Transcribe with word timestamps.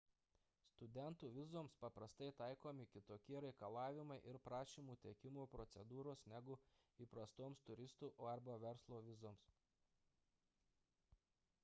studentų 0.75 1.27
vizoms 1.33 1.73
paprastai 1.81 2.29
taikomi 2.37 2.85
kitokie 2.95 3.35
reikalavimai 3.45 4.17
ir 4.31 4.39
prašymų 4.47 4.95
teikimo 5.03 5.45
procedūros 5.57 6.23
negu 6.33 6.57
įprastoms 7.07 7.61
turistų 7.69 8.11
arba 8.31 8.55
verslo 8.65 9.03
vizoms 9.11 9.53